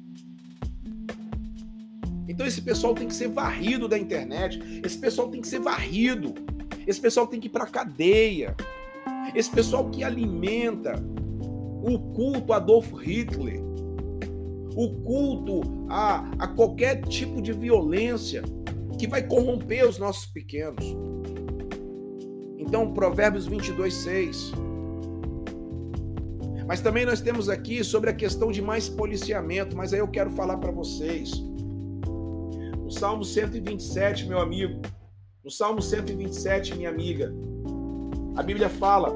Então 2.29 2.47
esse 2.47 2.63
pessoal 2.63 2.95
tem 2.95 3.07
que 3.07 3.15
ser 3.15 3.29
varrido 3.29 3.89
da 3.89 3.99
internet, 3.99 4.61
esse 4.85 4.99
pessoal 4.99 5.29
tem 5.29 5.41
que 5.41 5.49
ser 5.49 5.61
varrido, 5.61 6.35
esse 6.87 7.01
pessoal 7.01 7.27
tem 7.27 7.41
que 7.41 7.47
ir 7.47 7.51
para 7.51 7.67
cadeia, 7.67 8.55
esse 9.35 9.51
pessoal 9.51 9.89
que 9.91 10.03
alimenta 10.03 10.95
o 11.83 11.99
culto 12.15 12.53
a 12.53 12.57
Adolf 12.57 12.93
Hitler, 12.93 13.61
o 14.75 14.89
culto 15.03 15.61
a, 15.89 16.31
a 16.39 16.49
qualquer 16.49 17.03
tipo 17.03 17.43
de 17.43 17.53
violência 17.53 18.43
que 18.99 19.07
vai 19.07 19.23
corromper 19.23 19.87
os 19.87 19.99
nossos 19.99 20.27
pequenos. 20.27 20.85
Então, 22.59 22.93
Provérbios 22.95 23.47
22, 23.47 23.93
6. 23.95 24.53
Mas 26.67 26.81
também 26.81 27.05
nós 27.05 27.21
temos 27.21 27.51
aqui 27.51 27.85
sobre 27.85 28.09
a 28.09 28.15
questão 28.15 28.51
de 28.51 28.63
mais 28.63 28.89
policiamento, 28.89 29.77
mas 29.77 29.93
aí 29.93 30.01
eu 30.01 30.09
quero 30.09 30.31
falar 30.31 30.57
para 30.57 30.71
vocês. 30.71 31.31
Salmo 32.95 33.25
127, 33.25 34.27
meu 34.27 34.39
amigo, 34.39 34.81
no 35.45 35.51
Salmo 35.51 35.83
127, 35.83 36.77
minha 36.77 36.89
amiga, 36.89 37.35
a 38.37 38.43
Bíblia 38.43 38.69
fala: 38.69 39.13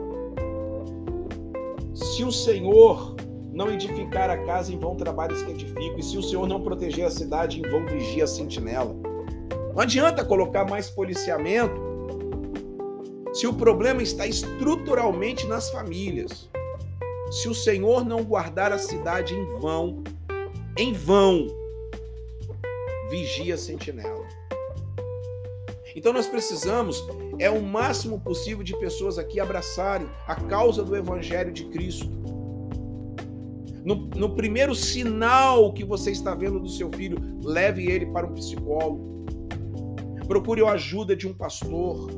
se 1.94 2.24
o 2.24 2.32
Senhor 2.32 3.14
não 3.52 3.72
edificar 3.72 4.30
a 4.30 4.38
casa, 4.38 4.72
em 4.72 4.78
vão 4.78 4.96
trabalhos 4.96 5.42
que 5.42 5.52
edifico. 5.52 5.98
E 5.98 6.02
se 6.02 6.18
o 6.18 6.22
Senhor 6.22 6.46
não 6.46 6.60
proteger 6.60 7.06
a 7.06 7.10
cidade, 7.10 7.60
em 7.60 7.68
vão 7.68 7.86
vigia 7.86 8.24
a 8.24 8.26
sentinela. 8.26 8.94
Não 9.72 9.80
adianta 9.80 10.24
colocar 10.24 10.64
mais 10.64 10.90
policiamento 10.90 11.80
se 13.32 13.46
o 13.46 13.52
problema 13.52 14.02
está 14.02 14.26
estruturalmente 14.26 15.46
nas 15.46 15.70
famílias. 15.70 16.48
Se 17.30 17.48
o 17.48 17.54
Senhor 17.54 18.04
não 18.04 18.24
guardar 18.24 18.72
a 18.72 18.78
cidade 18.78 19.34
em 19.34 19.44
vão, 19.60 20.02
em 20.76 20.92
vão, 20.92 21.46
vigia 23.10 23.56
sentinela. 23.56 24.26
Então 25.94 26.12
nós 26.12 26.26
precisamos 26.26 27.02
é 27.38 27.50
o 27.50 27.62
máximo 27.62 28.20
possível 28.20 28.62
de 28.62 28.76
pessoas 28.78 29.18
aqui 29.18 29.40
abraçarem 29.40 30.08
a 30.26 30.34
causa 30.34 30.82
do 30.82 30.96
evangelho 30.96 31.52
de 31.52 31.64
Cristo 31.66 32.18
no, 33.88 33.94
no 33.94 34.34
primeiro 34.34 34.74
sinal 34.74 35.72
que 35.72 35.82
você 35.82 36.10
está 36.10 36.34
vendo 36.34 36.60
do 36.60 36.68
seu 36.68 36.90
filho, 36.90 37.18
leve 37.42 37.90
ele 37.90 38.04
para 38.04 38.26
um 38.26 38.34
psicólogo. 38.34 39.24
Procure 40.26 40.62
a 40.62 40.72
ajuda 40.72 41.16
de 41.16 41.26
um 41.26 41.32
pastor. 41.32 42.10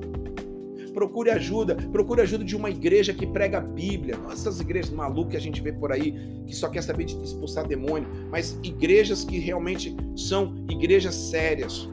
Procure 0.93 1.31
ajuda, 1.31 1.77
procure 1.93 2.21
ajuda 2.21 2.45
de 2.45 2.57
uma 2.57 2.71
igreja 2.71 3.13
que 3.13 3.27
prega 3.27 3.59
a 3.59 3.61
Bíblia. 3.61 4.17
Não 4.17 4.33
essas 4.33 4.61
igrejas 4.61 4.91
malucas 4.91 5.33
que 5.33 5.37
a 5.37 5.41
gente 5.41 5.61
vê 5.61 5.73
por 5.73 5.93
aí, 5.93 6.13
que 6.47 6.55
só 6.55 6.69
quer 6.69 6.83
saber 6.83 7.05
de 7.05 7.17
expulsar 7.23 7.67
demônio, 7.67 8.09
mas 8.31 8.59
igrejas 8.63 9.25
que 9.25 9.39
realmente 9.39 9.97
são 10.17 10.65
igrejas 10.69 11.15
sérias. 11.15 11.89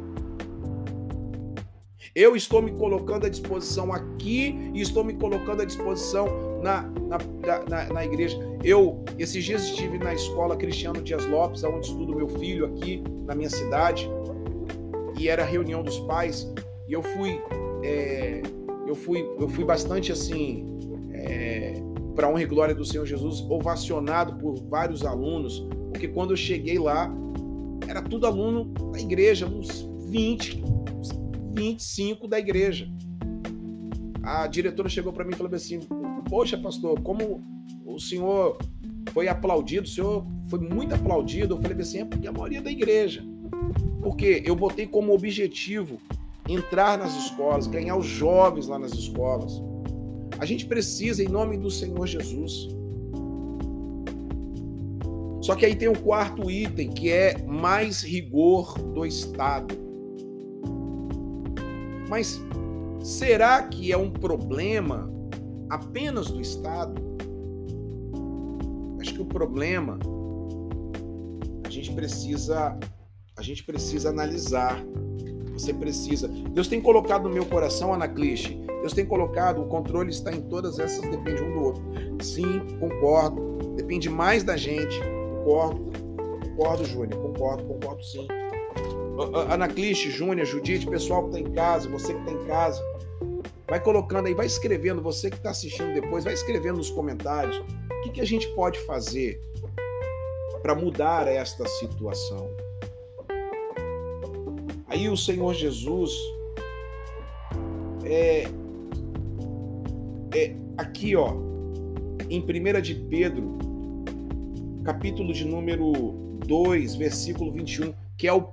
Eu 2.15 2.35
estou 2.35 2.63
me 2.63 2.71
colocando 2.71 3.27
à 3.27 3.29
disposição 3.29 3.93
aqui 3.93 4.71
e 4.73 4.81
estou 4.81 5.03
me 5.03 5.13
colocando 5.13 5.61
à 5.61 5.65
disposição 5.65 6.27
na, 6.63 6.81
na, 6.81 7.17
na, 7.69 7.93
na, 7.93 8.05
igreja. 8.05 8.35
Eu, 8.63 9.05
esses 9.19 9.43
dias, 9.43 9.65
estive 9.65 9.99
na 9.99 10.15
escola 10.15 10.57
Cristiano 10.57 10.99
Dias 10.99 11.27
Lopes, 11.27 11.63
onde 11.63 11.85
estudo 11.85 12.15
meu 12.15 12.27
filho 12.27 12.65
aqui 12.65 13.03
na 13.23 13.35
minha 13.35 13.51
cidade, 13.51 14.09
e 15.19 15.29
era 15.29 15.43
reunião 15.43 15.83
dos 15.83 15.99
pais, 15.99 16.51
e 16.87 16.93
eu 16.93 17.03
fui 17.03 17.39
é, 17.83 18.41
eu 18.87 18.95
fui, 18.95 19.21
eu 19.39 19.47
fui 19.49 19.65
bastante 19.65 20.11
assim, 20.11 20.65
é, 21.11 21.81
para 22.15 22.29
honra 22.29 22.43
e 22.43 22.45
glória 22.45 22.73
do 22.73 22.85
Senhor 22.85 23.05
Jesus, 23.05 23.41
ovacionado 23.49 24.37
por 24.37 24.55
vários 24.67 25.05
alunos, 25.05 25.67
porque 25.91 26.07
quando 26.07 26.31
eu 26.31 26.37
cheguei 26.37 26.79
lá, 26.79 27.11
era 27.87 28.01
tudo 28.01 28.25
aluno 28.25 28.65
da 28.91 28.99
igreja, 28.99 29.45
uns 29.45 29.87
20, 30.09 30.63
25 31.53 32.27
da 32.27 32.39
igreja. 32.39 32.87
A 34.23 34.47
diretora 34.47 34.89
chegou 34.89 35.13
para 35.13 35.23
mim 35.23 35.31
e 35.33 35.35
falou 35.35 35.53
assim: 35.53 35.79
Poxa, 36.29 36.57
pastor, 36.57 36.99
como 37.01 37.41
o 37.85 37.99
senhor 37.99 38.57
foi 39.13 39.27
aplaudido, 39.27 39.85
o 39.85 39.89
senhor 39.89 40.25
foi 40.49 40.59
muito 40.59 40.93
aplaudido. 40.93 41.55
Eu 41.55 41.61
falei 41.61 41.77
assim: 41.79 41.99
é 41.99 42.05
porque 42.05 42.27
a 42.27 42.31
maioria 42.31 42.61
da 42.61 42.71
igreja. 42.71 43.23
Porque 44.01 44.43
eu 44.45 44.55
botei 44.55 44.85
como 44.85 45.13
objetivo 45.13 45.97
entrar 46.47 46.97
nas 46.97 47.15
escolas, 47.15 47.67
ganhar 47.67 47.95
os 47.95 48.05
jovens 48.05 48.67
lá 48.67 48.79
nas 48.79 48.93
escolas. 48.93 49.61
A 50.39 50.45
gente 50.45 50.65
precisa, 50.65 51.23
em 51.23 51.27
nome 51.27 51.57
do 51.57 51.69
Senhor 51.69 52.05
Jesus. 52.05 52.69
Só 55.41 55.55
que 55.55 55.65
aí 55.65 55.75
tem 55.75 55.87
o 55.87 55.97
quarto 55.97 56.51
item, 56.51 56.89
que 56.89 57.09
é 57.09 57.41
mais 57.43 58.01
rigor 58.01 58.77
do 58.79 59.05
Estado. 59.05 59.75
Mas 62.09 62.39
será 63.01 63.63
que 63.63 63.91
é 63.91 63.97
um 63.97 64.11
problema 64.11 65.11
apenas 65.69 66.29
do 66.29 66.41
Estado? 66.41 67.01
Acho 68.99 69.13
que 69.13 69.21
o 69.21 69.25
problema 69.25 69.99
a 71.65 71.69
gente 71.69 71.91
precisa 71.93 72.77
a 73.37 73.41
gente 73.41 73.63
precisa 73.63 74.09
analisar. 74.09 74.83
Você 75.57 75.73
precisa. 75.73 76.27
Deus 76.27 76.67
tem 76.67 76.79
colocado 76.79 77.23
no 77.23 77.33
meu 77.33 77.45
coração, 77.45 77.93
Anacliche, 77.93 78.55
Deus 78.81 78.93
tem 78.93 79.05
colocado, 79.05 79.61
o 79.61 79.65
controle 79.65 80.11
está 80.11 80.31
em 80.31 80.41
todas 80.41 80.77
essas, 80.79 81.01
depende 81.09 81.41
um 81.41 81.51
do 81.51 81.63
outro. 81.63 81.83
Sim, 82.21 82.59
concordo. 82.79 83.57
Depende 83.75 84.09
mais 84.09 84.43
da 84.43 84.55
gente. 84.55 84.99
Concordo. 85.43 85.91
Concordo, 86.49 86.85
Júnior. 86.85 87.21
Concordo, 87.21 87.63
concordo 87.63 88.03
sim. 88.03 88.27
Anacliche, 89.49 90.11
Júnior, 90.11 90.45
Judite, 90.45 90.87
pessoal 90.87 91.23
que 91.23 91.37
está 91.37 91.49
em 91.49 91.51
casa, 91.51 91.89
você 91.89 92.13
que 92.13 92.19
está 92.19 92.31
em 92.31 92.45
casa, 92.45 92.83
vai 93.67 93.79
colocando 93.79 94.27
aí, 94.27 94.35
vai 94.35 94.45
escrevendo, 94.45 95.01
você 95.01 95.29
que 95.29 95.37
está 95.37 95.49
assistindo 95.49 95.93
depois, 95.93 96.23
vai 96.23 96.33
escrevendo 96.33 96.77
nos 96.77 96.91
comentários 96.91 97.57
o 97.57 98.01
que, 98.03 98.11
que 98.11 98.21
a 98.21 98.25
gente 98.25 98.47
pode 98.49 98.79
fazer 98.81 99.41
para 100.61 100.75
mudar 100.75 101.27
esta 101.27 101.67
situação. 101.67 102.47
Aí 104.87 105.09
o 105.09 105.17
Senhor 105.17 105.53
Jesus 105.53 106.11
é, 108.05 108.47
é 110.33 110.55
aqui, 110.77 111.15
ó, 111.15 111.33
em 112.29 112.41
1 112.41 112.81
de 112.81 112.95
Pedro, 112.95 113.57
capítulo 114.83 115.33
de 115.33 115.43
número 115.45 115.91
2, 116.45 116.95
versículo 116.95 117.51
21, 117.51 117.93
que 118.17 118.27
é 118.27 118.33
o 118.33 118.47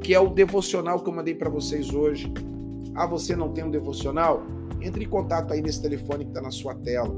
que 0.00 0.14
é 0.14 0.20
o 0.20 0.28
devocional 0.28 1.00
que 1.00 1.08
eu 1.10 1.12
mandei 1.12 1.34
para 1.34 1.50
vocês 1.50 1.92
hoje. 1.92 2.32
Ah, 2.94 3.08
você 3.08 3.34
não 3.34 3.52
tem 3.52 3.64
um 3.64 3.70
devocional? 3.72 4.46
Entre 4.80 5.04
em 5.04 5.08
contato 5.08 5.52
aí 5.52 5.60
nesse 5.60 5.82
telefone 5.82 6.24
que 6.24 6.30
está 6.30 6.40
na 6.40 6.52
sua 6.52 6.76
tela. 6.76 7.12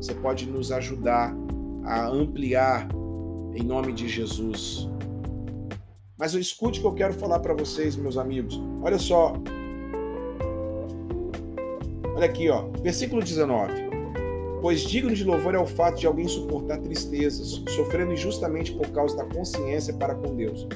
Você 0.00 0.14
pode 0.14 0.46
nos 0.46 0.72
ajudar 0.72 1.36
a 1.84 2.08
ampliar 2.08 2.88
em 3.54 3.62
nome 3.62 3.92
de 3.92 4.08
Jesus. 4.08 4.88
Mas 6.18 6.34
escute 6.34 6.78
o 6.78 6.82
que 6.82 6.88
eu 6.88 6.94
quero 6.94 7.14
falar 7.14 7.40
para 7.40 7.54
vocês, 7.54 7.96
meus 7.96 8.16
amigos. 8.16 8.60
Olha 8.82 8.98
só, 8.98 9.34
Olha 12.16 12.24
aqui, 12.24 12.48
ó, 12.48 12.62
versículo 12.82 13.22
19. 13.22 13.74
Pois 14.62 14.80
digno 14.80 15.14
de 15.14 15.22
louvor 15.22 15.54
é 15.54 15.58
o 15.58 15.66
fato 15.66 16.00
de 16.00 16.06
alguém 16.06 16.26
suportar 16.26 16.78
tristezas, 16.78 17.62
sofrendo 17.68 18.14
injustamente 18.14 18.72
por 18.72 18.88
causa 18.88 19.14
da 19.14 19.24
consciência 19.26 19.92
para 19.92 20.14
com 20.14 20.34
Deus. 20.34 20.66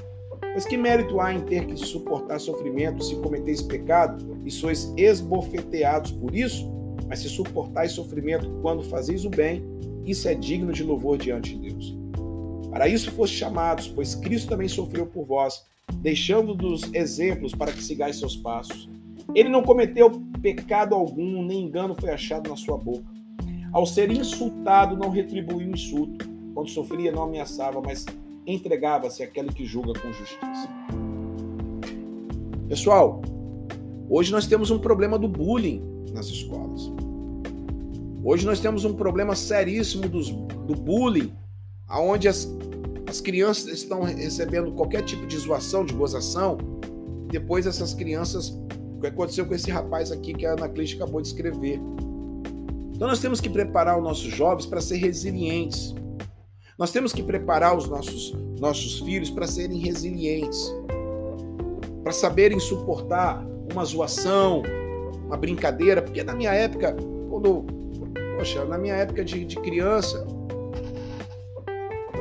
Pois 0.52 0.66
que 0.66 0.76
mérito 0.76 1.18
há 1.18 1.32
em 1.32 1.40
ter 1.40 1.64
que 1.64 1.78
suportar 1.78 2.38
sofrimento 2.40 3.02
se 3.02 3.16
cometeis 3.16 3.62
pecado 3.62 4.36
e 4.44 4.50
sois 4.50 4.92
esbofeteados 4.98 6.12
por 6.12 6.34
isso? 6.34 6.70
Mas 7.08 7.20
se 7.20 7.30
suportais 7.30 7.92
sofrimento 7.92 8.50
quando 8.60 8.82
fazeis 8.82 9.24
o 9.24 9.30
bem, 9.30 9.64
isso 10.04 10.28
é 10.28 10.34
digno 10.34 10.74
de 10.74 10.84
louvor 10.84 11.16
diante 11.16 11.56
de 11.56 11.70
Deus. 11.70 11.99
Para 12.70 12.88
isso 12.88 13.10
foste 13.12 13.36
chamados, 13.36 13.88
pois 13.88 14.14
Cristo 14.14 14.48
também 14.48 14.68
sofreu 14.68 15.06
por 15.06 15.24
vós, 15.24 15.64
deixando-nos 15.96 16.82
exemplos 16.94 17.54
para 17.54 17.72
que 17.72 17.82
sigais 17.82 18.18
seus 18.18 18.36
passos 18.36 18.88
ele 19.34 19.48
não 19.48 19.62
cometeu 19.62 20.10
pecado 20.42 20.94
algum, 20.94 21.44
nem 21.44 21.64
engano 21.64 21.94
foi 21.94 22.10
achado 22.10 22.50
na 22.50 22.56
sua 22.56 22.76
boca. 22.76 23.04
Ao 23.72 23.86
ser 23.86 24.10
insultado, 24.10 24.96
não 24.96 25.10
retribuiu 25.10 25.68
o 25.68 25.72
insulto. 25.72 26.28
Quando 26.54 26.70
sofria, 26.70 27.12
não 27.12 27.22
ameaçava, 27.22 27.80
mas 27.80 28.04
entregava-se 28.46 29.22
àquele 29.22 29.52
que 29.52 29.64
julga 29.64 29.92
com 30.00 30.12
justiça. 30.12 30.68
Pessoal, 32.68 33.22
hoje 34.08 34.32
nós 34.32 34.46
temos 34.46 34.70
um 34.70 34.78
problema 34.78 35.18
do 35.18 35.28
bullying 35.28 35.82
nas 36.12 36.26
escolas. 36.26 36.90
Hoje 38.24 38.44
nós 38.44 38.58
temos 38.58 38.84
um 38.84 38.94
problema 38.94 39.36
seríssimo 39.36 40.08
dos, 40.08 40.30
do 40.30 40.74
bullying, 40.74 41.32
onde 41.98 42.28
as, 42.28 42.48
as 43.08 43.20
crianças 43.20 43.66
estão 43.66 44.02
recebendo 44.02 44.72
qualquer 44.72 45.02
tipo 45.02 45.26
de 45.26 45.36
zoação, 45.36 45.84
de 45.84 45.94
gozação. 45.94 46.58
Depois 47.30 47.66
essas 47.66 47.94
crianças 47.94 48.52
o 48.96 49.00
que 49.00 49.06
aconteceu 49.06 49.46
com 49.46 49.54
esse 49.54 49.70
rapaz 49.70 50.12
aqui 50.12 50.34
que 50.34 50.44
a 50.44 50.52
Ana 50.52 50.68
Cleide 50.68 50.96
acabou 50.96 51.22
de 51.22 51.28
escrever. 51.28 51.80
Então 52.94 53.08
nós 53.08 53.18
temos 53.18 53.40
que 53.40 53.48
preparar 53.48 53.96
os 53.96 54.04
nossos 54.04 54.30
jovens 54.30 54.66
para 54.66 54.78
ser 54.78 54.98
resilientes. 54.98 55.94
Nós 56.78 56.92
temos 56.92 57.10
que 57.10 57.22
preparar 57.22 57.74
os 57.74 57.88
nossos, 57.88 58.36
nossos 58.60 59.00
filhos 59.00 59.30
para 59.30 59.46
serem 59.46 59.78
resilientes, 59.78 60.70
para 62.02 62.12
saberem 62.12 62.60
suportar 62.60 63.42
uma 63.72 63.82
zoação, 63.86 64.62
uma 65.24 65.36
brincadeira, 65.38 66.02
porque 66.02 66.22
na 66.22 66.34
minha 66.34 66.52
época, 66.52 66.94
quando, 67.30 67.64
poxa, 68.36 68.66
na 68.66 68.76
minha 68.76 68.96
época 68.96 69.24
de, 69.24 69.46
de 69.46 69.56
criança, 69.56 70.26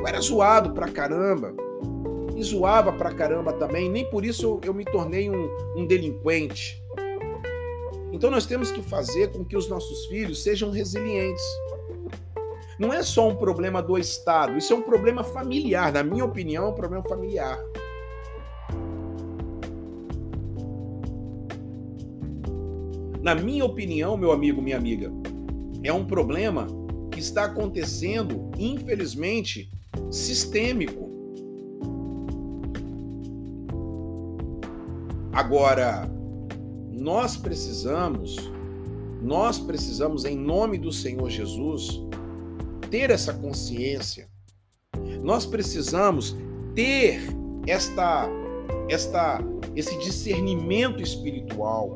eu 0.00 0.08
era 0.08 0.18
zoado 0.18 0.72
pra 0.72 0.88
caramba 0.88 1.54
e 2.34 2.42
zoava 2.42 2.90
pra 2.90 3.12
caramba 3.12 3.52
também, 3.52 3.90
nem 3.90 4.08
por 4.08 4.24
isso 4.24 4.46
eu, 4.46 4.60
eu 4.64 4.72
me 4.72 4.82
tornei 4.82 5.28
um, 5.28 5.48
um 5.76 5.86
delinquente. 5.86 6.82
Então 8.10 8.30
nós 8.30 8.46
temos 8.46 8.70
que 8.70 8.80
fazer 8.80 9.30
com 9.30 9.44
que 9.44 9.54
os 9.54 9.68
nossos 9.68 10.06
filhos 10.06 10.42
sejam 10.42 10.70
resilientes. 10.70 11.44
Não 12.78 12.90
é 12.90 13.02
só 13.02 13.28
um 13.28 13.36
problema 13.36 13.82
do 13.82 13.98
Estado, 13.98 14.56
isso 14.56 14.72
é 14.72 14.76
um 14.76 14.80
problema 14.80 15.22
familiar. 15.22 15.92
Na 15.92 16.02
minha 16.02 16.24
opinião, 16.24 16.64
é 16.64 16.68
um 16.70 16.74
problema 16.74 17.04
familiar. 17.04 17.62
Na 23.20 23.34
minha 23.34 23.66
opinião, 23.66 24.16
meu 24.16 24.32
amigo, 24.32 24.62
minha 24.62 24.78
amiga, 24.78 25.12
é 25.84 25.92
um 25.92 26.06
problema 26.06 26.66
que 27.12 27.20
está 27.20 27.44
acontecendo, 27.44 28.50
infelizmente, 28.56 29.70
sistêmico. 30.10 31.08
Agora, 35.32 36.10
nós 36.90 37.36
precisamos, 37.36 38.36
nós 39.22 39.58
precisamos, 39.58 40.24
em 40.24 40.36
nome 40.36 40.76
do 40.76 40.92
Senhor 40.92 41.30
Jesus, 41.30 42.00
ter 42.90 43.10
essa 43.10 43.32
consciência. 43.32 44.28
Nós 45.22 45.46
precisamos 45.46 46.36
ter 46.74 47.20
esta, 47.66 48.28
esta, 48.88 49.40
esse 49.76 49.96
discernimento 49.98 51.02
espiritual. 51.02 51.94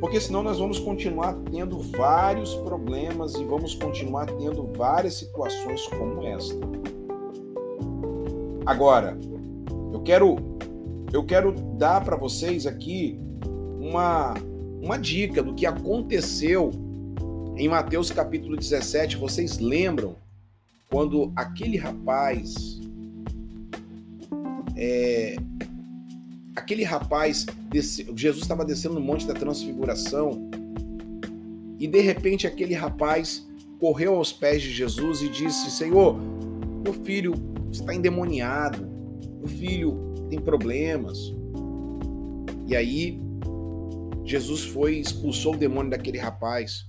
Porque 0.00 0.20
senão 0.20 0.42
nós 0.42 0.58
vamos 0.58 0.78
continuar 0.78 1.34
tendo 1.50 1.78
vários 1.78 2.54
problemas 2.56 3.34
e 3.34 3.44
vamos 3.44 3.74
continuar 3.74 4.26
tendo 4.26 4.70
várias 4.76 5.14
situações 5.14 5.86
como 5.88 6.24
esta. 6.24 6.56
Agora, 8.64 9.18
eu 9.92 10.00
quero 10.00 10.36
eu 11.12 11.24
quero 11.24 11.52
dar 11.52 12.04
para 12.04 12.16
vocês 12.16 12.66
aqui 12.66 13.18
uma, 13.80 14.34
uma 14.82 14.98
dica 14.98 15.42
do 15.42 15.54
que 15.54 15.64
aconteceu 15.64 16.70
em 17.56 17.66
Mateus 17.66 18.10
capítulo 18.10 18.56
17. 18.56 19.16
Vocês 19.16 19.58
lembram 19.58 20.16
quando 20.90 21.32
aquele 21.34 21.76
rapaz, 21.76 22.80
é, 24.76 25.36
aquele 26.58 26.84
rapaz, 26.84 27.46
desce, 27.70 28.06
Jesus 28.14 28.42
estava 28.42 28.64
descendo 28.64 28.94
no 28.94 29.00
Monte 29.00 29.26
da 29.26 29.34
Transfiguração 29.34 30.50
e 31.78 31.86
de 31.86 32.00
repente 32.00 32.46
aquele 32.46 32.74
rapaz 32.74 33.46
correu 33.78 34.16
aos 34.16 34.32
pés 34.32 34.60
de 34.62 34.70
Jesus 34.70 35.22
e 35.22 35.28
disse: 35.28 35.70
Senhor, 35.70 36.16
meu 36.84 36.92
filho 36.92 37.34
está 37.70 37.94
endemoniado, 37.94 38.86
meu 39.38 39.48
filho 39.48 39.96
tem 40.28 40.40
problemas. 40.40 41.32
E 42.66 42.76
aí 42.76 43.18
Jesus 44.24 44.64
foi 44.64 44.98
expulsou 44.98 45.54
o 45.54 45.56
demônio 45.56 45.90
daquele 45.90 46.18
rapaz. 46.18 46.86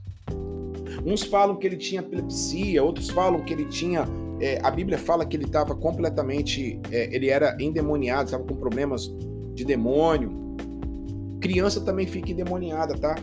Uns 1.05 1.23
falam 1.23 1.55
que 1.55 1.65
ele 1.65 1.77
tinha 1.77 2.01
epilepsia, 2.01 2.83
outros 2.83 3.09
falam 3.09 3.41
que 3.41 3.53
ele 3.53 3.65
tinha. 3.65 4.05
É, 4.41 4.59
a 4.63 4.71
Bíblia 4.71 4.97
fala 4.97 5.25
que 5.25 5.37
ele 5.37 5.45
estava 5.45 5.75
completamente. 5.75 6.79
É, 6.91 7.15
ele 7.15 7.29
era 7.29 7.55
endemoniado, 7.59 8.25
estava 8.25 8.43
com 8.43 8.55
problemas 8.55 9.09
de 9.59 9.65
demônio. 9.65 10.55
Criança 11.41 11.81
também 11.81 12.07
fica 12.07 12.31
endemoniada, 12.31 12.97
tá? 12.97 13.15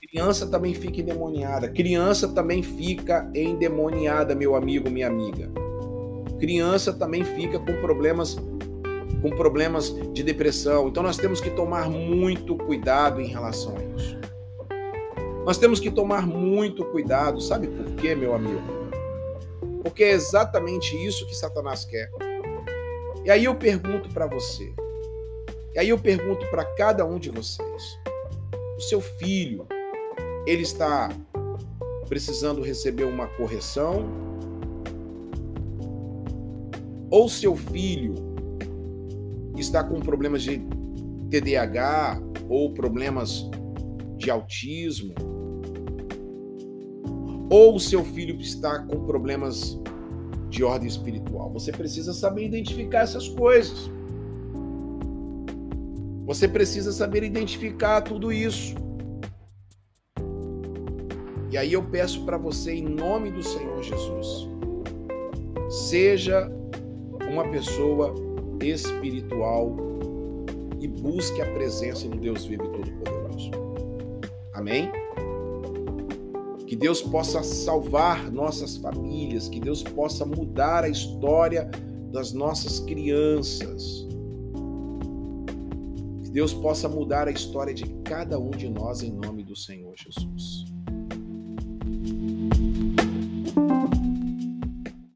Criança 0.00 0.46
também 0.46 0.72
fica 0.72 1.00
endemoniada. 1.00 1.68
Criança 1.68 2.28
também 2.28 2.62
fica 2.62 3.30
endemoniada, 3.34 4.34
meu 4.34 4.56
amigo, 4.56 4.90
minha 4.90 5.06
amiga. 5.06 5.50
Criança 6.38 6.92
também 6.92 7.24
fica 7.24 7.58
com 7.58 7.74
problemas 7.80 8.36
com 9.20 9.30
problemas 9.30 9.90
de 10.14 10.22
depressão. 10.22 10.88
Então 10.88 11.02
nós 11.02 11.16
temos 11.16 11.40
que 11.40 11.50
tomar 11.50 11.90
muito 11.90 12.56
cuidado 12.56 13.20
em 13.20 13.26
relação 13.26 13.76
a 13.76 13.82
isso. 13.96 14.16
Nós 15.44 15.58
temos 15.58 15.80
que 15.80 15.90
tomar 15.90 16.26
muito 16.26 16.84
cuidado, 16.84 17.40
sabe 17.40 17.66
por 17.66 17.86
quê, 17.96 18.14
meu 18.14 18.34
amigo? 18.34 18.62
Porque 19.82 20.04
é 20.04 20.12
exatamente 20.12 20.94
isso 21.04 21.26
que 21.26 21.34
Satanás 21.34 21.84
quer. 21.84 22.08
E 23.28 23.30
aí 23.30 23.44
eu 23.44 23.54
pergunto 23.54 24.08
para 24.08 24.26
você. 24.26 24.72
E 25.74 25.78
aí 25.78 25.90
eu 25.90 25.98
pergunto 25.98 26.46
para 26.46 26.64
cada 26.64 27.04
um 27.04 27.18
de 27.18 27.28
vocês. 27.28 27.98
O 28.74 28.80
seu 28.80 29.02
filho, 29.02 29.66
ele 30.46 30.62
está 30.62 31.10
precisando 32.08 32.62
receber 32.62 33.04
uma 33.04 33.26
correção? 33.26 34.08
Ou 37.10 37.28
seu 37.28 37.54
filho 37.54 38.14
está 39.58 39.84
com 39.84 40.00
problemas 40.00 40.42
de 40.42 40.62
TDAH 41.28 42.22
ou 42.48 42.72
problemas 42.72 43.44
de 44.16 44.30
autismo? 44.30 45.14
Ou 47.50 47.78
seu 47.78 48.02
filho 48.02 48.40
está 48.40 48.78
com 48.86 49.04
problemas 49.04 49.78
de 50.48 50.64
ordem 50.64 50.88
espiritual? 50.88 51.50
Você 51.52 51.72
precisa 51.72 52.12
saber 52.12 52.44
identificar 52.46 53.00
essas 53.00 53.28
coisas. 53.28 53.90
Você 56.26 56.46
precisa 56.46 56.92
saber 56.92 57.22
identificar 57.22 58.02
tudo 58.02 58.32
isso. 58.32 58.74
E 61.50 61.56
aí 61.56 61.72
eu 61.72 61.82
peço 61.82 62.24
para 62.24 62.36
você, 62.36 62.74
em 62.74 62.84
nome 62.84 63.30
do 63.30 63.42
Senhor 63.42 63.82
Jesus, 63.82 64.46
seja 65.70 66.50
uma 67.30 67.48
pessoa 67.48 68.14
espiritual 68.62 69.74
e 70.78 70.86
busque 70.86 71.40
a 71.40 71.46
presença 71.46 72.06
do 72.08 72.18
Deus 72.18 72.44
vivo 72.44 72.64
e 72.64 72.68
todo-poderoso. 72.68 73.50
Amém? 74.52 74.90
Que 76.68 76.76
Deus 76.76 77.00
possa 77.00 77.42
salvar 77.42 78.30
nossas 78.30 78.76
famílias, 78.76 79.48
que 79.48 79.58
Deus 79.58 79.82
possa 79.82 80.26
mudar 80.26 80.84
a 80.84 80.88
história 80.90 81.70
das 82.12 82.34
nossas 82.34 82.78
crianças. 82.78 84.06
Que 86.22 86.30
Deus 86.30 86.52
possa 86.52 86.86
mudar 86.86 87.26
a 87.26 87.30
história 87.30 87.72
de 87.72 87.86
cada 88.04 88.38
um 88.38 88.50
de 88.50 88.68
nós 88.68 89.02
em 89.02 89.10
nome 89.10 89.42
do 89.42 89.56
Senhor 89.56 89.94
Jesus. 89.96 90.67